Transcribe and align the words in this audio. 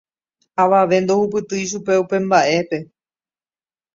Avave 0.61 0.95
ndohupytýi 1.03 1.69
chupe 1.71 1.93
upe 2.03 2.17
mbaʼépe. 2.25 2.77